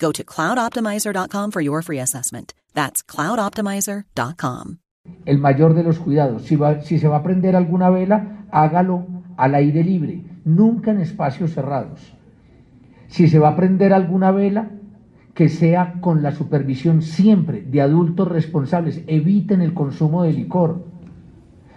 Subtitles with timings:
[0.00, 2.54] Go to cloudoptimizer.com for your free assessment.
[2.74, 4.78] That's cloudoptimizer.com.
[5.26, 6.42] El mayor de los cuidados.
[6.42, 11.52] Si, si se va a prender alguna vela, hágalo al aire libre, nunca en espacios
[11.52, 12.14] cerrados.
[13.08, 14.70] Si se va a prender alguna vela,
[15.34, 19.02] que sea con la supervisión siempre de adultos responsables.
[19.06, 20.84] Eviten el consumo de licor.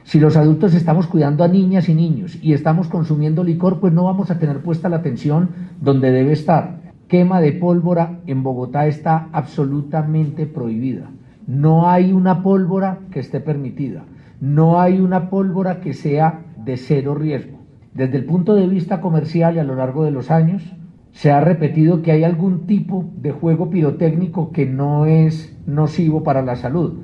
[0.03, 4.03] Si los adultos estamos cuidando a niñas y niños y estamos consumiendo licor, pues no
[4.03, 5.49] vamos a tener puesta la atención
[5.79, 6.82] donde debe estar.
[7.13, 11.11] Quema de pólvora en Bogotá está absolutamente prohibida.
[11.45, 14.03] No hay una pólvora que esté permitida.
[14.41, 17.59] No hay una pólvora que sea de cero riesgo.
[17.93, 20.63] Desde el punto de vista comercial y a lo largo de los años,
[21.11, 26.41] se ha repetido que hay algún tipo de juego pirotécnico que no es nocivo para
[26.41, 27.01] la salud.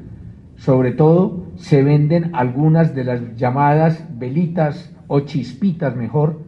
[0.55, 6.39] Sobre todo se venden algunas de las llamadas velitas o chispitas mejor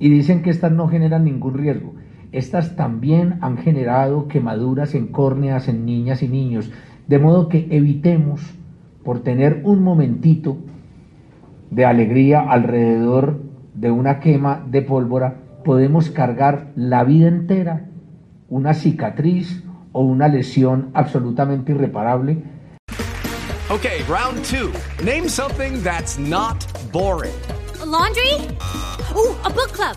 [0.00, 1.94] y dicen que estas no generan ningún riesgo.
[2.32, 6.70] Estas también han generado quemaduras en córneas en niñas y niños,
[7.06, 8.40] de modo que evitemos
[9.04, 10.56] por tener un momentito
[11.70, 13.40] de alegría alrededor
[13.74, 17.86] de una quema de pólvora podemos cargar la vida entera
[18.48, 22.42] una cicatriz o una lesión absolutamente irreparable.
[23.68, 24.70] Okay, round two.
[25.04, 27.34] Name something that's not boring.
[27.82, 28.34] A laundry?
[29.16, 29.96] Ooh, a book club.